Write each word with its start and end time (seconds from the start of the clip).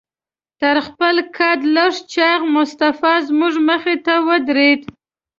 تر 0.61 0.75
خپل 0.87 1.15
قد 1.37 1.59
لږ 1.75 1.93
چاغ 2.13 2.41
مصطفی 2.55 3.15
زموږ 3.27 3.53
مخې 3.67 3.95
ته 4.05 4.13
ودرېد. 4.27 4.81